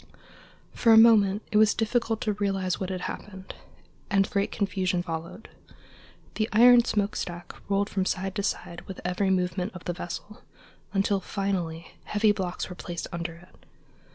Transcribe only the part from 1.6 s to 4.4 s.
difficult to realize what had happened, and